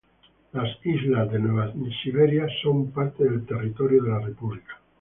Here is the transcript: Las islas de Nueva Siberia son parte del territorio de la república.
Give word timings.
Las 0.53 0.83
islas 0.83 1.31
de 1.31 1.37
Nueva 1.37 1.71
Siberia 2.01 2.47
son 2.63 2.89
parte 2.89 3.23
del 3.23 3.45
territorio 3.45 4.01
de 4.01 4.09
la 4.09 4.19
república. 4.19 4.79